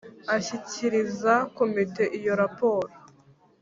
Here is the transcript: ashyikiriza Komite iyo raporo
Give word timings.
ashyikiriza 0.35 1.33
Komite 1.57 2.03
iyo 2.17 2.33
raporo 2.41 2.87